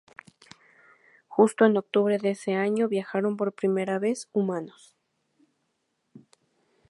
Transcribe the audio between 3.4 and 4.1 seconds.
primera